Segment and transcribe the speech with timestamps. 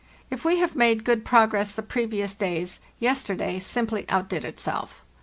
[0.31, 5.03] If we have made good prog ress the previous days, yesterday simply outdid itself.